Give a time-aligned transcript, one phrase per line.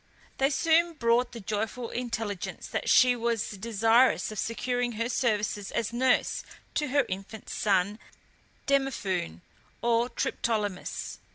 [0.39, 5.93] They soon brought the joyful intelligence that she was desirous of securing her services as
[5.93, 6.43] nurse
[6.73, 7.99] to her infant son
[8.65, 9.41] Demophoon,
[9.83, 11.19] or Triptolemus.